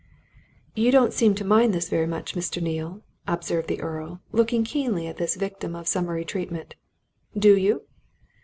"You 0.73 0.89
don't 0.91 1.13
seem 1.13 1.35
to 1.35 1.43
mind 1.45 1.75
this 1.75 1.87
very 1.87 2.07
much, 2.07 2.33
Mr. 2.33 2.59
Neale," 2.59 3.03
observed 3.27 3.67
the 3.67 3.81
Earl, 3.81 4.19
looking 4.31 4.63
keenly 4.63 5.05
at 5.05 5.17
this 5.17 5.35
victim 5.35 5.75
of 5.75 5.87
summary 5.87 6.25
treatment. 6.25 6.73
"Do 7.37 7.55
you?" 7.55 7.83